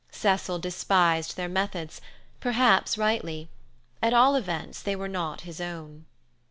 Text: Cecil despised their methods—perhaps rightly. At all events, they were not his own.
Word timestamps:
Cecil 0.11 0.57
despised 0.57 1.37
their 1.37 1.47
methods—perhaps 1.47 2.97
rightly. 2.97 3.49
At 4.01 4.15
all 4.15 4.33
events, 4.35 4.81
they 4.81 4.95
were 4.95 5.07
not 5.07 5.41
his 5.41 5.61
own. 5.61 6.05